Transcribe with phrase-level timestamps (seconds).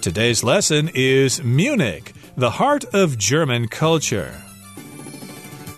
[0.00, 4.32] Today's lesson is Munich, the heart of German culture.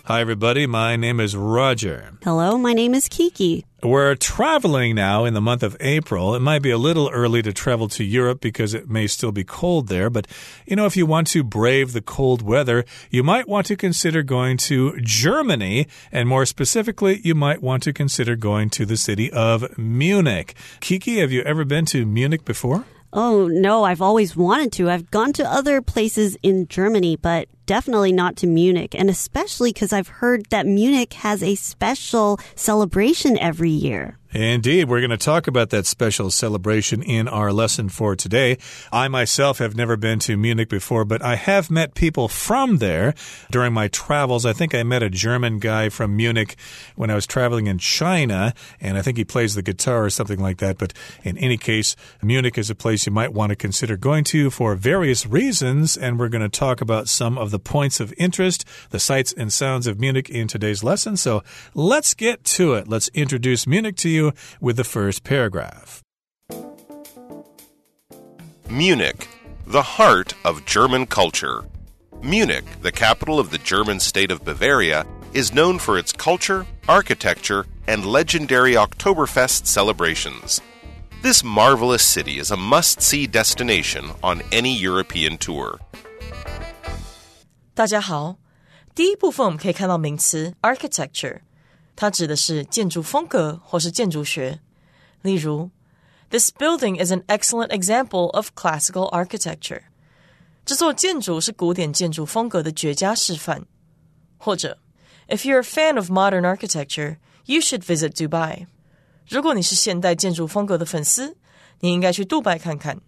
[0.05, 0.67] Hi, everybody.
[0.67, 2.11] My name is Roger.
[2.23, 3.65] Hello, my name is Kiki.
[3.81, 6.35] We're traveling now in the month of April.
[6.35, 9.43] It might be a little early to travel to Europe because it may still be
[9.43, 10.11] cold there.
[10.11, 10.27] But,
[10.67, 14.21] you know, if you want to brave the cold weather, you might want to consider
[14.21, 15.87] going to Germany.
[16.11, 20.53] And more specifically, you might want to consider going to the city of Munich.
[20.79, 22.85] Kiki, have you ever been to Munich before?
[23.13, 24.89] Oh, no, I've always wanted to.
[24.89, 28.95] I've gone to other places in Germany, but definitely not to Munich.
[28.95, 34.17] And especially because I've heard that Munich has a special celebration every year.
[34.33, 34.87] Indeed.
[34.87, 38.57] We're going to talk about that special celebration in our lesson for today.
[38.91, 43.13] I myself have never been to Munich before, but I have met people from there
[43.49, 44.45] during my travels.
[44.45, 46.55] I think I met a German guy from Munich
[46.95, 50.39] when I was traveling in China, and I think he plays the guitar or something
[50.39, 50.77] like that.
[50.77, 54.49] But in any case, Munich is a place you might want to consider going to
[54.49, 58.65] for various reasons, and we're going to talk about some of the points of interest,
[58.89, 61.17] the sights and sounds of Munich in today's lesson.
[61.17, 62.87] So let's get to it.
[62.87, 66.01] Let's introduce Munich to you with the first paragraph.
[68.69, 69.27] Munich,
[69.67, 71.65] the heart of German culture.
[72.23, 77.65] Munich, the capital of the German state of Bavaria, is known for its culture, architecture,
[77.87, 80.61] and legendary Oktoberfest celebrations.
[81.21, 85.79] This marvelous city is a must see destination on any European tour.
[87.74, 88.36] 大家好，
[88.94, 91.40] 第一部分我们可以看到名词 architecture，
[91.94, 94.60] 它指的是建筑风格或是建筑学。
[95.22, 95.70] 例如，
[96.30, 99.82] This building is an excellent example of classical architecture。
[100.64, 103.66] 这座建筑是古典建筑风格的绝佳示范。
[104.36, 104.78] 或者，
[105.28, 108.66] If you're a fan of modern architecture, you should visit Dubai。
[109.28, 111.36] 如果你是现代建筑风格的粉丝，
[111.80, 113.00] 你应该去杜拜看看。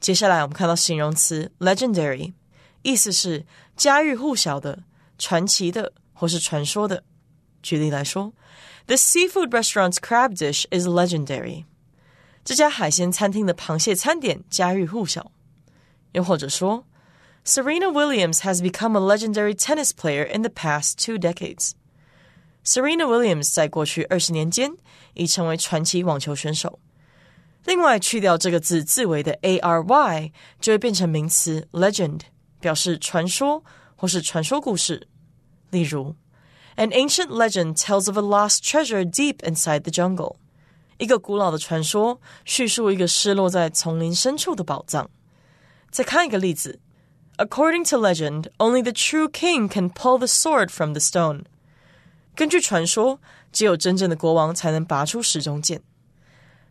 [0.00, 2.34] 接下来我们看到形容词 legendary，
[2.82, 3.44] 意思是
[3.76, 4.82] 家喻户晓的、
[5.18, 7.02] 传奇的或是传说的。
[7.62, 8.32] 举例来说，
[8.86, 11.64] The seafood restaurant's crab dish is legendary。
[12.44, 15.32] 这家海鲜餐厅的螃蟹餐点家喻户晓。
[16.12, 16.84] 又或者说，
[17.44, 24.72] Serena Williams has become a legendary tennis player in the past two decades。Serena Williams 在过去二十年间
[25.14, 26.78] 已成为传奇网球选手。
[27.64, 32.20] 另外，去掉这个字字尾的 a r y，就会变成名词 legend，
[32.60, 33.64] 表示传说
[33.96, 35.08] 或是传说故事。
[35.70, 36.14] 例如。
[36.76, 40.38] An ancient legend tells of a lost treasure deep inside the jungle.
[40.98, 45.08] 一个古老的传说叙述一个失落在丛林深处的宝藏。
[45.92, 46.80] 再看一个例子，
[47.36, 51.44] According to legend, only the true king can pull the sword from the stone.
[52.34, 53.20] 根据传说，
[53.52, 55.80] 只有真正的国王才能拔出石中剑。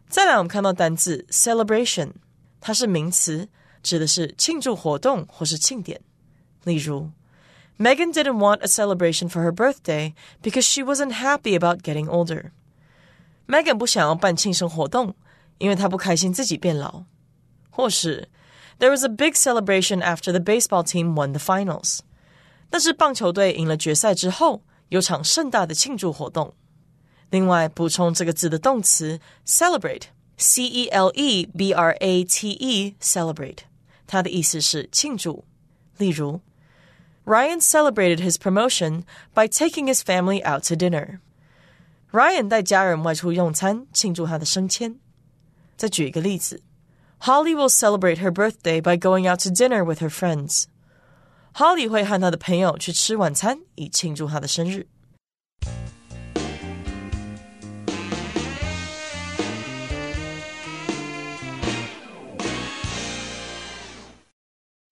[0.09, 2.11] 再来，我们看到单字 celebration，
[2.59, 3.47] 它是名词，
[3.81, 6.01] 指的是庆祝活动或是庆典。
[6.63, 7.11] 例如
[7.77, 12.51] Megan didn't want a celebration for her birthday because she wasn't happy about getting older.
[13.47, 15.15] Megan 不想要办庆生活动，
[15.57, 17.03] 因为她不开心自己变老。
[17.69, 18.29] 或是
[18.79, 21.99] There was a big celebration after the baseball team won the finals.
[22.69, 26.53] 但是棒球队赢了决赛之后，有场盛大的庆祝活动。
[27.29, 33.59] 另外，补充这个字的动词 celebrate，c e l e b r a t e，celebrate，
[34.07, 35.45] 它的意思是庆祝。
[35.97, 36.41] 例如
[37.25, 39.03] Ryan celebrated his promotion
[39.33, 41.19] by taking his family out to dinner.
[42.11, 44.99] Ryan 带家人外出用餐，庆祝他的升迁。
[45.75, 46.61] 再举一个例子，
[47.21, 50.65] Holly will celebrate her birthday by going out to dinner with her friends.
[51.53, 54.87] Holly 会和她的朋友去吃晚餐，以庆祝她的生日。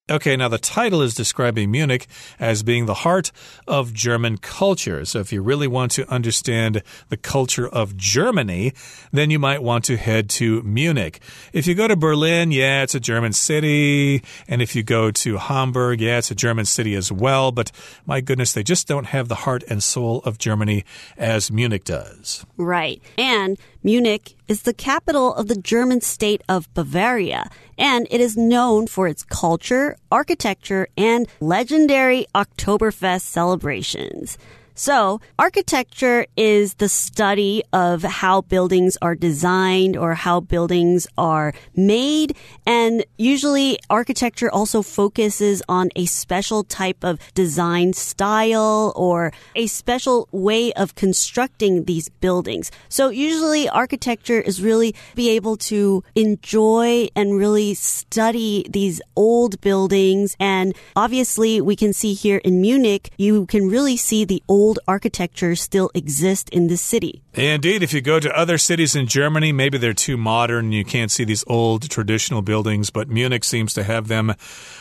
[0.08, 2.06] Okay, now the title is describing Munich
[2.38, 3.32] as being the heart
[3.66, 5.04] of German culture.
[5.04, 8.72] So if you really want to understand the culture of Germany,
[9.10, 11.18] then you might want to head to Munich.
[11.52, 14.22] If you go to Berlin, yeah, it's a German city.
[14.46, 17.50] And if you go to Hamburg, yeah, it's a German city as well.
[17.50, 17.72] But
[18.06, 20.84] my goodness, they just don't have the heart and soul of Germany
[21.18, 22.46] as Munich does.
[22.56, 23.02] Right.
[23.18, 27.48] And Munich is the capital of the German state of Bavaria,
[27.78, 34.38] and it is known for its culture, architecture, and legendary Oktoberfest celebrations.
[34.78, 42.36] So, architecture is the study of how buildings are designed or how buildings are made.
[42.66, 50.28] And usually, architecture also focuses on a special type of design style or a special
[50.30, 52.70] way of constructing these buildings.
[52.90, 60.36] So, usually, architecture is really be able to enjoy and really study these old buildings.
[60.38, 64.80] And obviously, we can see here in Munich, you can really see the old old
[64.88, 67.22] architecture still exist in the city.
[67.36, 70.72] Indeed, if you go to other cities in Germany, maybe they're too modern.
[70.72, 74.34] You can't see these old traditional buildings, but Munich seems to have them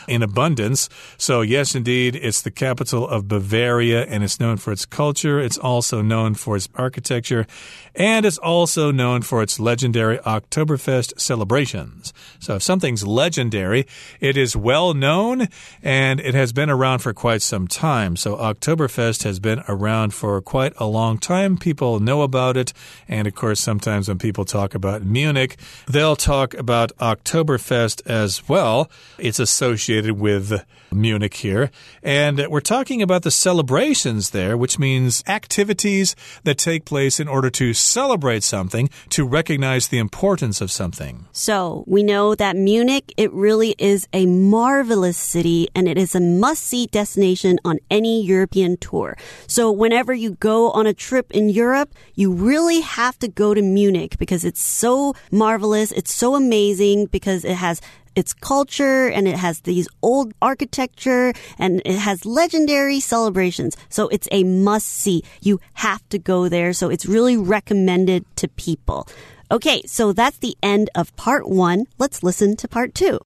[0.08, 0.88] in abundance.
[1.18, 5.38] So, yes, indeed, it's the capital of Bavaria and it's known for its culture.
[5.38, 7.46] It's also known for its architecture
[7.94, 12.14] and it's also known for its legendary Oktoberfest celebrations.
[12.38, 13.86] So, if something's legendary,
[14.18, 15.48] it is well known
[15.82, 18.16] and it has been around for quite some time.
[18.16, 21.58] So, Oktoberfest has been around for quite a long time.
[21.58, 22.74] People know about it.
[23.08, 25.56] And of course, sometimes when people talk about Munich,
[25.88, 28.90] they'll talk about Oktoberfest as well.
[29.16, 30.62] It's associated with
[30.92, 31.70] Munich here.
[32.02, 36.14] And we're talking about the celebrations there, which means activities
[36.44, 41.26] that take place in order to celebrate something, to recognize the importance of something.
[41.32, 46.20] So we know that Munich, it really is a marvelous city and it is a
[46.20, 49.16] must see destination on any European tour.
[49.46, 53.62] So whenever you go on a trip in Europe, you really have to go to
[53.62, 55.92] Munich because it's so marvelous.
[55.92, 57.80] It's so amazing because it has
[58.14, 63.76] its culture and it has these old architecture and it has legendary celebrations.
[63.90, 65.22] So it's a must see.
[65.42, 66.72] You have to go there.
[66.72, 69.06] So it's really recommended to people.
[69.50, 71.84] Okay, so that's the end of part one.
[71.98, 73.20] Let's listen to part two.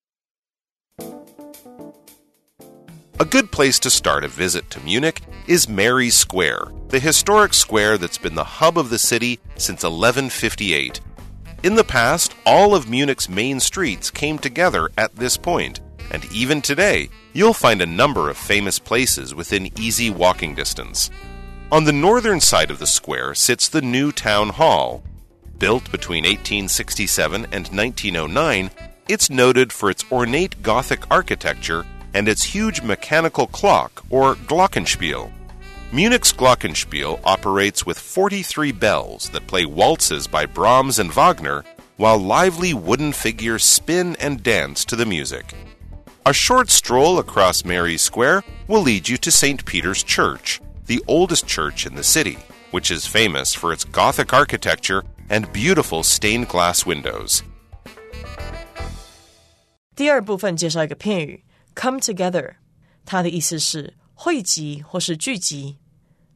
[3.20, 7.98] A good place to start a visit to Munich is Mary Square, the historic square
[7.98, 11.00] that's been the hub of the city since 1158.
[11.62, 15.80] In the past, all of Munich's main streets came together at this point,
[16.10, 21.10] and even today, you'll find a number of famous places within easy walking distance.
[21.70, 25.04] On the northern side of the square sits the new town hall.
[25.58, 28.70] Built between 1867 and 1909,
[29.08, 35.31] it's noted for its ornate Gothic architecture and its huge mechanical clock, or Glockenspiel.
[35.91, 41.63] Munich's Glockenspiel operates with 43 bells that play waltzes by Brahms and Wagner,
[41.97, 45.53] while lively wooden figures spin and dance to the music.
[46.25, 49.63] A short stroll across Mary Square will lead you to St.
[49.65, 52.39] Peter's Church, the oldest church in the city,
[52.71, 57.43] which is famous for its Gothic architecture and beautiful stained glass windows.
[59.95, 61.41] 第二部分介绍一个片语
[61.75, 62.55] “come together”，
[63.05, 65.77] 它的意思是汇集或是聚集。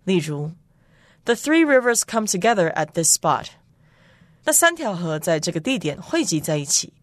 [0.04, 0.54] 例如，
[1.26, 3.48] The three rivers come together at this spot。
[4.46, 6.94] 那三条河在这个地点汇集在一起。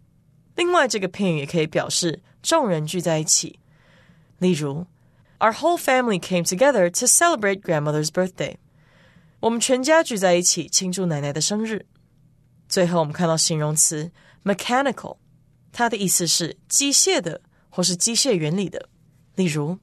[0.57, 3.61] 另外，这个片语也可以表示众人聚在一起。
[4.39, 4.87] 例如，
[5.39, 8.57] Our whole family came together to celebrate grandmother's birthday。
[9.41, 11.87] 我们全家聚在一起庆祝奶奶的生日。
[12.69, 14.11] 最后，我们看到形容词
[14.45, 15.19] mechanical，
[15.73, 18.89] 它的意思是机械的 或是机械原理的。
[19.35, 19.79] 例如。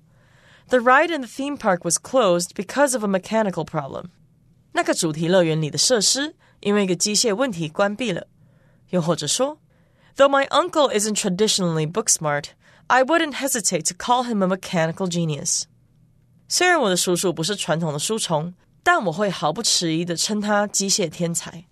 [0.69, 4.05] the ride in the theme park was closed because of a mechanical problem.
[4.71, 8.27] 那个主题乐园里的设施因为一个机械问题关闭了。
[8.89, 9.59] 又或者说，
[10.15, 12.45] Though my uncle isn't traditionally book smart,
[12.87, 15.63] I wouldn't hesitate to call him a mechanical genius.
[16.47, 18.53] 虽然我的叔叔不是传统的书虫，
[18.83, 21.65] 但我会毫不迟疑的称他机械天才。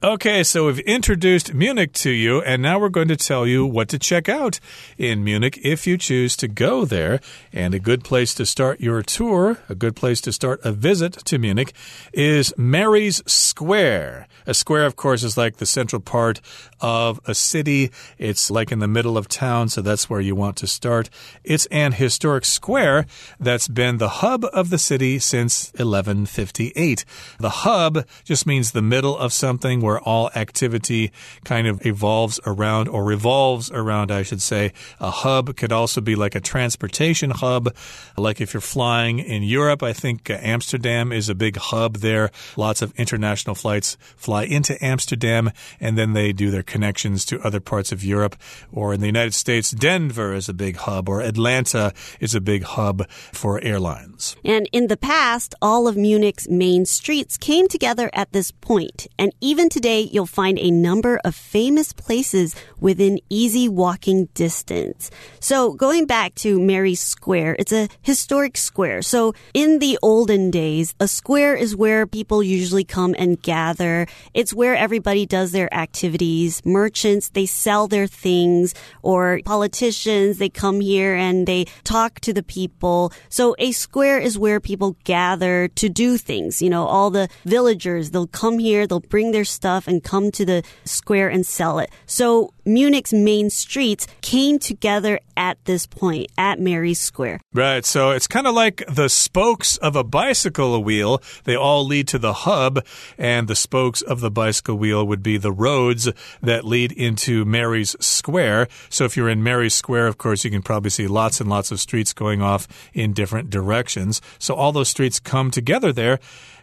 [0.00, 3.88] Okay, so we've introduced Munich to you, and now we're going to tell you what
[3.88, 4.60] to check out
[4.96, 7.18] in Munich if you choose to go there.
[7.52, 11.14] And a good place to start your tour, a good place to start a visit
[11.24, 11.72] to Munich,
[12.12, 14.28] is Mary's Square.
[14.46, 16.40] A square, of course, is like the central part
[16.80, 17.90] of a city.
[18.18, 21.10] It's like in the middle of town, so that's where you want to start.
[21.42, 23.04] It's an historic square
[23.40, 27.04] that's been the hub of the city since 1158.
[27.40, 31.10] The hub just means the middle of something where all activity
[31.44, 34.74] kind of evolves around or revolves around, I should say.
[35.00, 37.74] A hub could also be like a transportation hub.
[38.18, 42.30] Like if you're flying in Europe, I think Amsterdam is a big hub there.
[42.54, 47.60] Lots of international flights fly into Amsterdam and then they do their connections to other
[47.60, 48.36] parts of Europe.
[48.70, 52.64] Or in the United States, Denver is a big hub or Atlanta is a big
[52.64, 54.36] hub for airlines.
[54.44, 59.06] And in the past, all of Munich's main streets came together at this point.
[59.18, 65.08] And even today, you'll find a number of famous places within easy walking distance.
[65.38, 69.02] So going back to Mary's Square, it's a historic square.
[69.02, 74.08] So in the olden days, a square is where people usually come and gather.
[74.34, 76.60] It's where everybody does their activities.
[76.64, 82.42] Merchants, they sell their things or politicians, they come here and they talk to the
[82.42, 83.12] people.
[83.28, 86.60] So a square is where people gather to do things.
[86.60, 90.44] You know, all the villagers, they'll come here, they'll bring their stuff and come to
[90.44, 91.90] the square and sell it.
[92.06, 97.40] So Munich's main streets came together at this point, at Mary's Square.
[97.54, 97.84] Right.
[97.84, 101.22] So it's kind of like the spokes of a bicycle wheel.
[101.44, 102.84] They all lead to the hub,
[103.16, 106.08] and the spokes of the bicycle wheel would be the roads
[106.42, 108.68] that lead into Mary's Square.
[108.90, 111.70] So if you're in Mary's Square, of course, you can probably see lots and lots
[111.70, 114.20] of streets going off in different directions.
[114.38, 116.18] So all those streets come together there.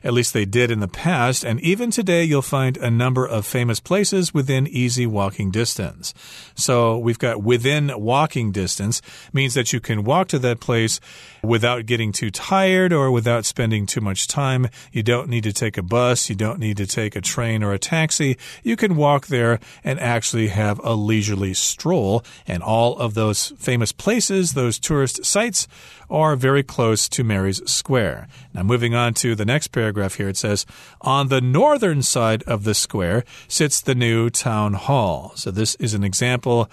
[0.06, 3.44] At least they did in the past, and even today you'll find a number of
[3.44, 6.14] famous places within easy walking distance.
[6.54, 9.02] So we've got within walking distance
[9.34, 11.00] means that you can walk to that place
[11.42, 14.68] without getting too tired or without spending too much time.
[14.92, 17.74] You don't need to take a bus, you don't need to take a train or
[17.74, 18.38] a taxi.
[18.62, 23.92] You can walk there and actually have a leisurely stroll, and all of those famous
[23.92, 25.68] places, those tourist sites,
[26.10, 28.28] are very close to Mary's Square.
[28.54, 30.66] Now, moving on to the next paragraph here, it says,
[31.02, 35.34] On the northern side of the square sits the new town hall.
[35.36, 36.70] So, this is an example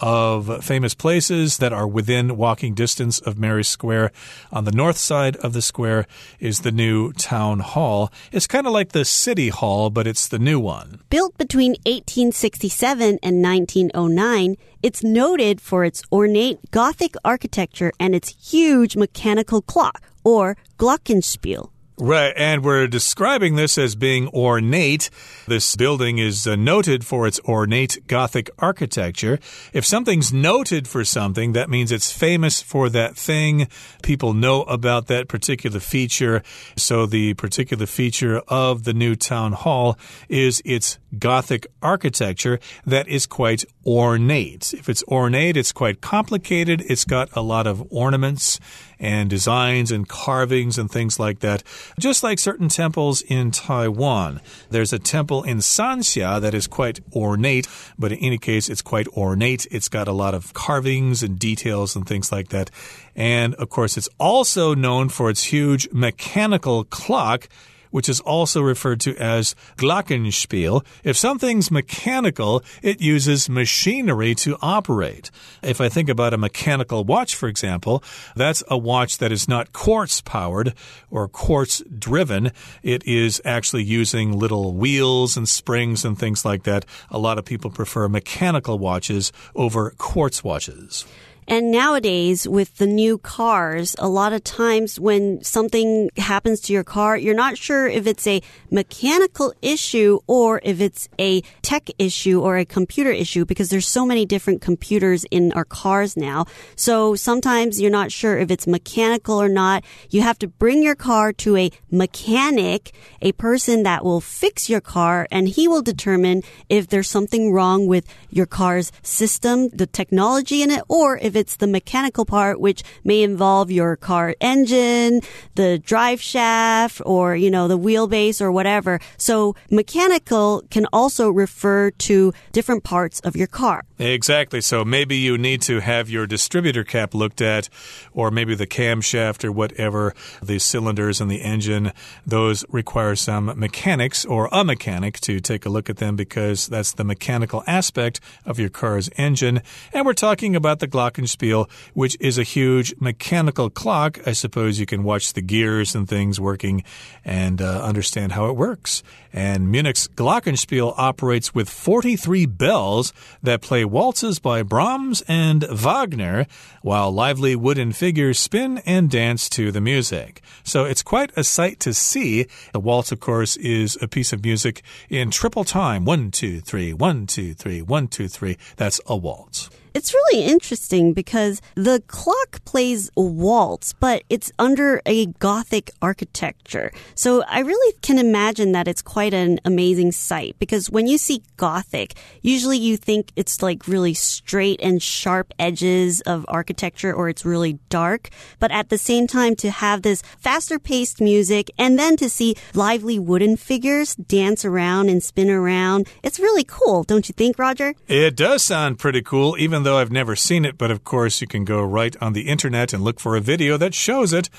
[0.00, 4.12] of famous places that are within walking distance of Mary's Square.
[4.52, 6.06] On the north side of the square
[6.38, 8.12] is the new town hall.
[8.32, 11.00] It's kind of like the city hall, but it's the new one.
[11.10, 18.96] Built between 1867 and 1909, it's noted for its ornate Gothic architecture and its huge
[18.96, 21.70] mechanical clock, or Glockenspiel.
[21.98, 25.08] Right, and we're describing this as being ornate.
[25.46, 29.38] This building is uh, noted for its ornate Gothic architecture.
[29.72, 33.68] If something's noted for something, that means it's famous for that thing.
[34.02, 36.42] People know about that particular feature.
[36.76, 39.98] So the particular feature of the new town hall
[40.28, 44.74] is its Gothic architecture that is quite ornate.
[44.74, 46.82] If it's ornate, it's quite complicated.
[46.90, 48.60] It's got a lot of ornaments
[48.98, 51.62] and designs and carvings and things like that.
[51.98, 54.40] Just like certain temples in Taiwan.
[54.70, 59.08] There's a temple in Sanxia that is quite ornate, but in any case, it's quite
[59.08, 59.66] ornate.
[59.70, 62.70] It's got a lot of carvings and details and things like that.
[63.14, 67.48] And of course, it's also known for its huge mechanical clock
[67.90, 70.84] which is also referred to as Glockenspiel.
[71.04, 75.30] If something's mechanical, it uses machinery to operate.
[75.62, 78.02] If I think about a mechanical watch, for example,
[78.34, 80.74] that's a watch that is not quartz powered
[81.10, 82.52] or quartz driven.
[82.82, 86.84] It is actually using little wheels and springs and things like that.
[87.10, 91.04] A lot of people prefer mechanical watches over quartz watches.
[91.48, 96.82] And nowadays, with the new cars, a lot of times when something happens to your
[96.82, 102.40] car, you're not sure if it's a mechanical issue or if it's a tech issue
[102.40, 106.46] or a computer issue because there's so many different computers in our cars now.
[106.74, 109.84] So sometimes you're not sure if it's mechanical or not.
[110.10, 114.80] You have to bring your car to a mechanic, a person that will fix your
[114.80, 120.62] car, and he will determine if there's something wrong with your car's system, the technology
[120.62, 125.20] in it, or if it's the mechanical part, which may involve your car engine,
[125.54, 129.00] the drive shaft, or, you know, the wheelbase or whatever.
[129.16, 133.84] So mechanical can also refer to different parts of your car.
[133.98, 134.60] Exactly.
[134.60, 137.70] So maybe you need to have your distributor cap looked at,
[138.12, 141.92] or maybe the camshaft or whatever, the cylinders and the engine.
[142.26, 146.92] Those require some mechanics or a mechanic to take a look at them because that's
[146.92, 149.62] the mechanical aspect of your car's engine.
[149.94, 154.18] And we're talking about the Glockenspiel, which is a huge mechanical clock.
[154.26, 156.84] I suppose you can watch the gears and things working
[157.24, 159.02] and uh, understand how it works.
[159.32, 163.12] And Munich's Glockenspiel operates with 43 bells
[163.42, 166.46] that play waltzes by Brahms and Wagner,
[166.82, 170.42] while lively wooden figures spin and dance to the music.
[170.64, 172.46] So it's quite a sight to see.
[172.72, 176.04] The waltz, of course, is a piece of music in triple time.
[176.04, 178.56] One, two, three, one, two, three, one, two, three.
[178.76, 179.70] That's a waltz.
[179.96, 186.92] It's really interesting because the clock plays waltz, but it's under a Gothic architecture.
[187.14, 191.42] So I really can imagine that it's quite an amazing sight because when you see
[191.56, 192.12] Gothic,
[192.42, 197.78] usually you think it's like really straight and sharp edges of architecture or it's really
[197.88, 198.28] dark.
[198.58, 202.54] But at the same time, to have this faster paced music and then to see
[202.74, 207.94] lively wooden figures dance around and spin around, it's really cool, don't you think, Roger?
[208.08, 210.76] It does sound pretty cool, even though I've never seen it.
[210.76, 213.76] But of course, you can go right on the internet and look for a video
[213.76, 214.50] that shows it.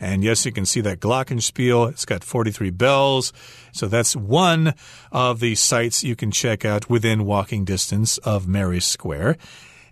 [0.00, 1.90] And yes, you can see that Glockenspiel.
[1.90, 3.32] It's got 43 bells.
[3.70, 4.74] So that's one
[5.12, 9.38] of the sites you can check out within walking distance of Mary Square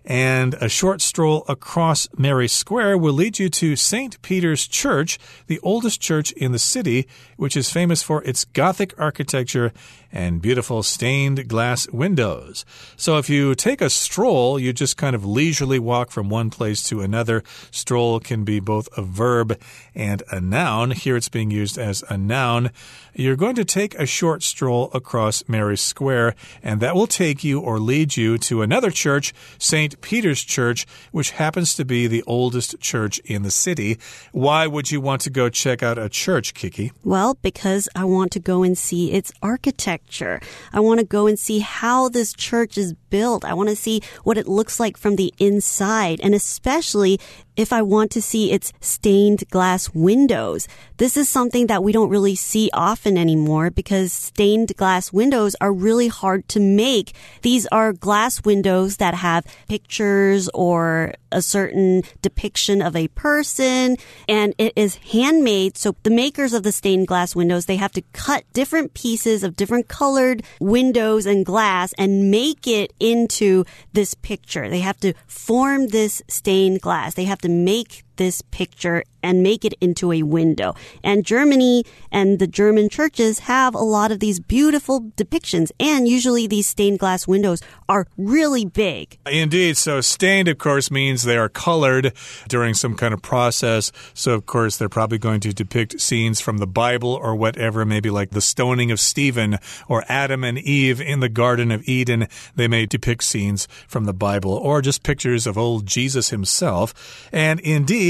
[0.05, 4.21] and a short stroll across Mary Square will lead you to St.
[4.21, 9.71] Peter's Church, the oldest church in the city, which is famous for its Gothic architecture
[10.11, 12.65] and beautiful stained glass windows.
[12.97, 16.83] So if you take a stroll, you just kind of leisurely walk from one place
[16.83, 17.43] to another.
[17.71, 19.59] Stroll can be both a verb
[19.95, 20.91] and a noun.
[20.91, 22.71] Here it's being used as a noun.
[23.13, 27.59] You're going to take a short stroll across Mary Square, and that will take you
[27.59, 29.90] or lead you to another church, St.
[29.99, 33.97] Peter's Church, which happens to be the oldest church in the city.
[34.31, 36.91] Why would you want to go check out a church, Kiki?
[37.03, 40.39] Well, because I want to go and see its architecture.
[40.71, 43.45] I want to go and see how this church is built.
[43.45, 47.19] I want to see what it looks like from the inside, and especially
[47.55, 50.67] if I want to see its stained glass windows.
[50.97, 55.73] This is something that we don't really see often anymore because stained glass windows are
[55.73, 57.13] really hard to make.
[57.41, 64.53] These are glass windows that have pictures or a certain depiction of a person and
[64.57, 65.77] it is handmade.
[65.77, 69.55] So the makers of the stained glass windows, they have to cut different pieces of
[69.55, 74.69] different colored windows and glass and make it into this picture.
[74.69, 77.15] They have to form this stained glass.
[77.15, 80.75] They have to make this picture and make it into a window.
[81.03, 85.71] And Germany and the German churches have a lot of these beautiful depictions.
[85.79, 89.17] And usually these stained glass windows are really big.
[89.25, 89.77] Indeed.
[89.77, 92.13] So stained, of course, means they are colored
[92.47, 93.91] during some kind of process.
[94.13, 98.09] So, of course, they're probably going to depict scenes from the Bible or whatever, maybe
[98.09, 102.27] like the stoning of Stephen or Adam and Eve in the Garden of Eden.
[102.55, 107.29] They may depict scenes from the Bible or just pictures of old Jesus himself.
[107.31, 108.00] And indeed,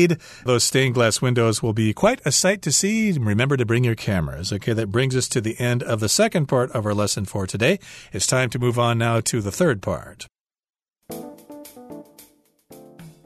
[0.45, 3.11] those stained glass windows will be quite a sight to see.
[3.11, 4.53] Remember to bring your cameras.
[4.53, 7.45] Okay, that brings us to the end of the second part of our lesson for
[7.45, 7.79] today.
[8.13, 10.27] It's time to move on now to the third part.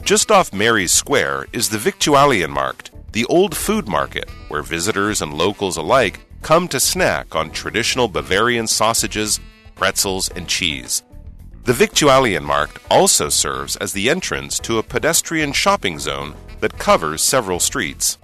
[0.04, 5.78] Just off Mary's Square is the Viktualienmarkt, the old food market where visitors and locals
[5.78, 9.40] alike come to snack on traditional Bavarian sausages,
[9.76, 11.02] pretzels, and cheese.
[11.66, 17.60] The Viktualienmarkt also serves as the entrance to a pedestrian shopping zone that covers several
[17.60, 18.20] streets.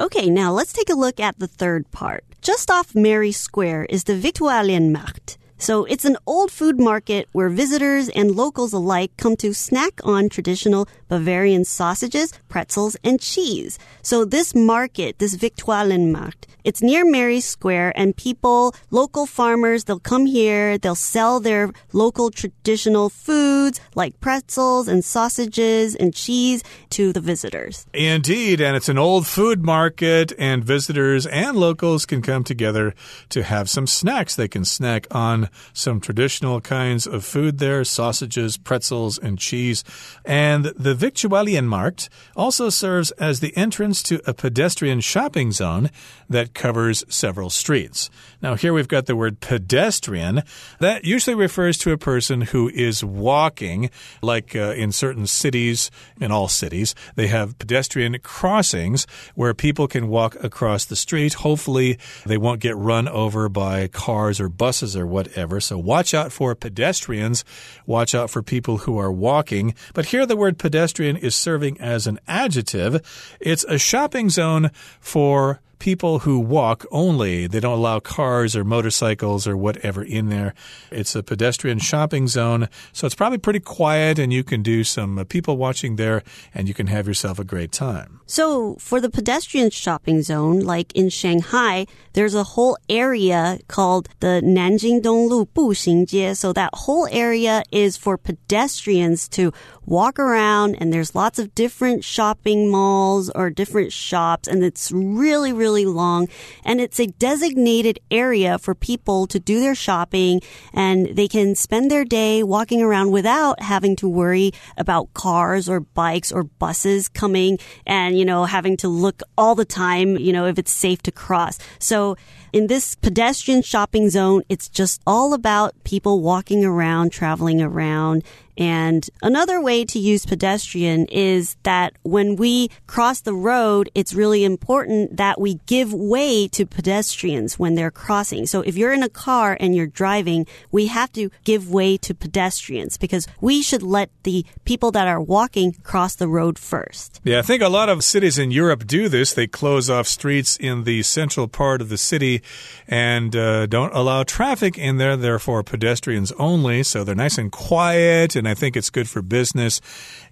[0.00, 2.24] Okay, now let's take a look at the third part.
[2.40, 5.36] Just off Mary Square is the Viktualienmarkt.
[5.58, 10.28] So it's an old food market where visitors and locals alike come to snack on
[10.28, 13.78] traditional Bavarian sausages, pretzels, and cheese.
[14.02, 20.26] So this market, this Viktualienmarkt, it's near Mary's Square and people, local farmers, they'll come
[20.26, 27.20] here, they'll sell their local traditional foods like pretzels and sausages and cheese to the
[27.20, 27.86] visitors.
[27.94, 32.94] Indeed, and it's an old food market and visitors and locals can come together
[33.28, 34.34] to have some snacks.
[34.34, 39.84] They can snack on some traditional kinds of food there, sausages, pretzels, and cheese.
[40.24, 45.90] And the Viktualienmarkt also serves as the entrance to a pedestrian shopping zone
[46.28, 48.10] that covers several streets.
[48.42, 50.42] Now, here we've got the word pedestrian.
[50.78, 53.90] That usually refers to a person who is walking,
[54.22, 60.08] like uh, in certain cities, in all cities, they have pedestrian crossings where people can
[60.08, 61.34] walk across the street.
[61.34, 65.35] Hopefully, they won't get run over by cars or buses or whatever.
[65.60, 67.44] So, watch out for pedestrians.
[67.86, 69.74] Watch out for people who are walking.
[69.94, 73.36] But here, the word pedestrian is serving as an adjective.
[73.40, 74.70] It's a shopping zone
[75.00, 77.46] for people who walk only.
[77.46, 80.54] They don't allow cars or motorcycles or whatever in there.
[80.90, 85.18] It's a pedestrian shopping zone, so it's probably pretty quiet, and you can do some
[85.18, 86.22] uh, people watching there,
[86.54, 88.20] and you can have yourself a great time.
[88.26, 94.40] So, for the pedestrian shopping zone, like in Shanghai, there's a whole area called the
[94.42, 96.36] Nanjing Donglu Buxingjie.
[96.36, 99.52] So, that whole area is for pedestrians to
[99.84, 105.52] walk around, and there's lots of different shopping malls or different shops, and it's really,
[105.52, 106.28] really really long.
[106.64, 110.40] And it's a designated area for people to do their shopping
[110.72, 115.80] and they can spend their day walking around without having to worry about cars or
[115.80, 120.46] bikes or buses coming and, you know, having to look all the time, you know,
[120.46, 121.58] if it's safe to cross.
[121.80, 122.16] So
[122.52, 128.22] in this pedestrian shopping zone, it's just all about people walking around, traveling around,
[128.56, 134.44] and another way to use pedestrian is that when we cross the road, it's really
[134.44, 138.46] important that we give way to pedestrians when they're crossing.
[138.46, 142.14] So if you're in a car and you're driving, we have to give way to
[142.14, 147.20] pedestrians because we should let the people that are walking cross the road first.
[147.24, 149.34] Yeah, I think a lot of cities in Europe do this.
[149.34, 152.42] They close off streets in the central part of the city
[152.88, 156.82] and uh, don't allow traffic in there, therefore pedestrians only.
[156.82, 159.80] So they're nice and quiet and and I think it's good for business.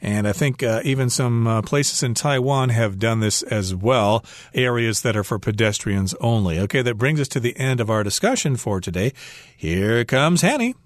[0.00, 4.24] And I think uh, even some uh, places in Taiwan have done this as well,
[4.54, 6.60] areas that are for pedestrians only.
[6.60, 9.12] Okay, that brings us to the end of our discussion for today.
[9.56, 10.76] Here comes Hanny.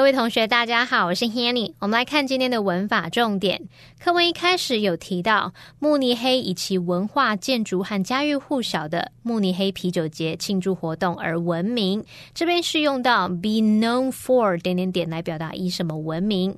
[0.00, 1.74] 各位同学，大家好，我是 Hanny。
[1.78, 3.68] 我们来看今天的文法重点。
[4.02, 12.02] 课文一开始有提到慕尼黑以其文化、建筑和家喻户晓的慕尼黑啤酒节庆祝活动而闻名。
[12.32, 16.56] 这边是用到 be known for 点点点来表达以什么闻名。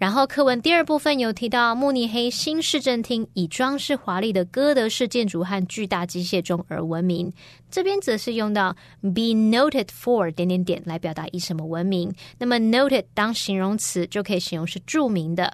[0.00, 7.30] 然后课文第二部分有提到慕尼黑新市政厅以装饰华丽的哥德式建筑和巨大机械钟而闻名。
[7.70, 12.10] 这边则是用到 be noted for 点点点来表达以什么闻名。
[12.38, 15.52] 那么 noted 当形容词就可以形容是著名的。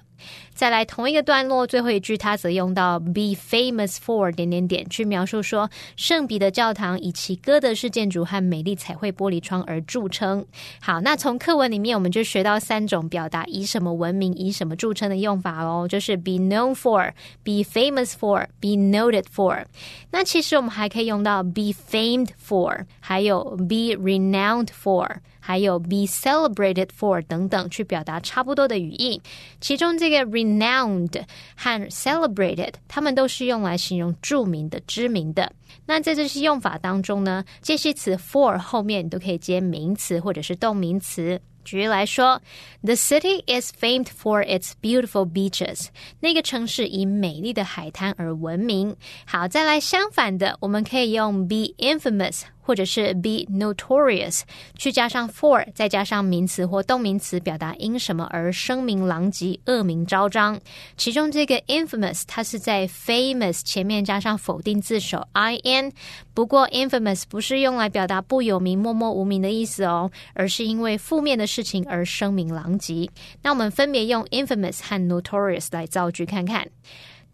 [0.53, 10.45] 再来同一个段落最后一句，它则用到 be famous for 点点点去描述说圣彼得教堂以其哥德式建筑和美丽彩绘玻璃窗而著称。
[10.81, 17.11] 好，那从课文里面我们就学到三种表达以什么闻名、以什么著称的用法哦，就是 be known for、
[17.43, 19.63] be famous for、be noted for。
[20.11, 25.17] 那其实我们还可以用到 be famed for，还有 be renowned for。
[25.47, 29.21] 还有 be celebrated for 等等，去表达差不多的语义。
[29.61, 31.23] 其中这个 renowned
[31.55, 35.49] 和 celebrated，它们都是用来形容著名的、知名的。
[35.85, 41.39] 那在这些用法当中呢，介系词 for 后面你都可以接名词或者是动名词。
[41.63, 42.41] 举例来说
[42.81, 45.87] ，The city is famed for its beautiful beaches。
[46.19, 48.95] 那个城市以美丽的海滩而闻名。
[49.25, 52.43] 好，再来相反的，我们可以用 be infamous。
[52.67, 54.41] 或者是 be notorious，
[54.77, 60.59] 去加上 for，再加上名词或动名词，表达因什么而声名狼藉、恶名昭彰。
[60.97, 65.25] 其中这个 infamous，它是在 famous 前面加上否定字首
[65.63, 65.93] in。
[66.33, 73.09] 不过 infamous 不是用来表达不有名、默默无名的意思哦，而是因为负面的事情而声名狼藉。
[73.41, 76.67] 那我们分别用 infamous 和 notorious 来造句看看。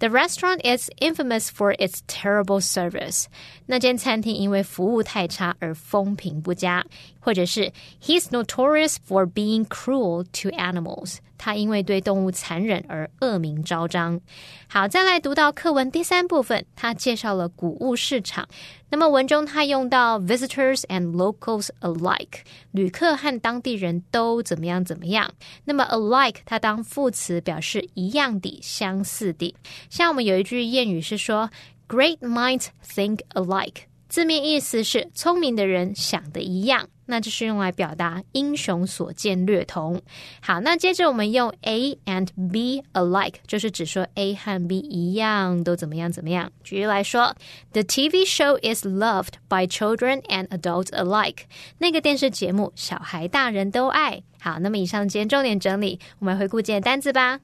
[0.03, 3.27] The restaurant is infamous for its terrible service.
[3.67, 6.85] 那间餐厅因为服务太差而风评不佳，
[7.21, 11.19] 或者是 He's notorious for being cruel to animals.
[11.38, 14.20] 他因为对动物残忍而恶名昭彰。
[14.68, 18.48] 好，再来读到课文第三部分，他介绍了谷物市场。
[18.90, 22.42] 那么文中他用到 visitors and locals alike，
[22.72, 25.34] 旅客和当地人都怎么样怎么样。
[25.66, 29.56] 那么 alike 它当副词表示一样的、相似的。
[29.90, 31.50] 像我们有一句谚语是说
[31.88, 33.86] ，Great minds think alike。
[34.08, 40.01] 字面意思是聪明的人想的一样，那就是用来表达英雄所见略同。
[40.41, 46.53] 好，那接着我们用 A and B alike，就是指说 A 和 B 一样都怎么样怎么样。
[46.63, 47.35] 举例来说，
[47.73, 51.45] The TV show is loved by children and adults alike。
[51.79, 54.59] 那个电视节目小孩大人都爱好。
[54.59, 57.41] 那么以上今天重点整理，我们回顾今天单词吧。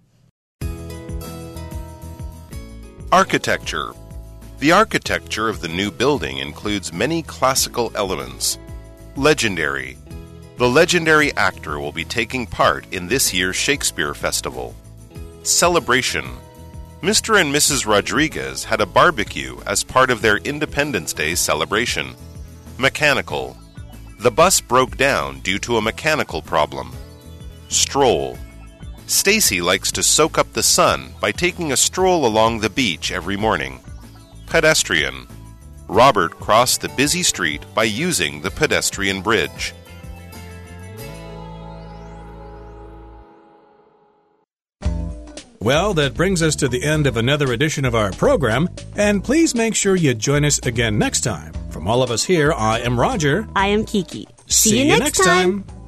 [3.11, 3.94] Architecture
[4.61, 8.57] The architecture of the new building includes many classical elements.
[9.15, 9.98] Legendary.
[10.58, 14.76] The legendary actor will be taking part in this year's Shakespeare Festival.
[15.43, 16.26] Celebration.
[17.02, 17.41] Mr.
[17.41, 17.86] and Mrs.
[17.86, 22.13] Rodriguez had a barbecue as part of their Independence Day celebration.
[22.78, 23.58] Mechanical.
[24.19, 26.93] The bus broke down due to a mechanical problem.
[27.69, 28.38] Stroll.
[29.08, 33.38] Stacy likes to soak up the sun by taking a stroll along the beach every
[33.38, 33.80] morning.
[34.45, 35.26] Pedestrian.
[35.89, 39.73] Robert crossed the busy street by using the pedestrian bridge.
[45.62, 49.54] Well, that brings us to the end of another edition of our program, and please
[49.54, 51.52] make sure you join us again next time.
[51.69, 53.45] From all of us here, I am Roger.
[53.56, 54.28] I am Kiki.
[54.47, 55.63] See, See you, next time.
[55.63, 55.79] time.